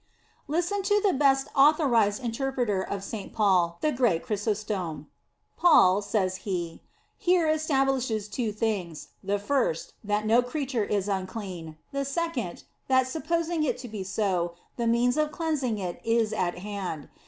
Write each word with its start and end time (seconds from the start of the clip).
Listen 0.47 0.81
to 0.81 0.99
the 0.99 1.13
best 1.13 1.47
authorized 1.55 2.23
interpreter 2.23 2.81
of 2.81 3.03
St. 3.03 3.31
Paul, 3.31 3.77
the 3.81 3.91
great 3.91 4.23
Chrysostom." 4.23 5.05
Paul," 5.59 6.01
says 6.01 6.37
he," 6.37 6.81
here 7.19 7.47
establishes 7.47 8.27
two 8.27 8.51
things; 8.51 9.09
the 9.23 9.37
first, 9.37 9.93
that 10.03 10.25
no 10.25 10.41
creature 10.41 10.85
is 10.85 11.07
unclean; 11.07 11.77
the 11.91 12.03
second, 12.03 12.63
that 12.87 13.07
supposing 13.07 13.61
it 13.63 13.77
to 13.77 13.87
be 13.87 14.03
so, 14.03 14.55
the 14.75 14.87
means 14.87 15.17
of 15.17 15.31
cleansing 15.31 15.77
it 15.77 16.01
is 16.03 16.33
at 16.33 16.57
hand. 16.57 17.07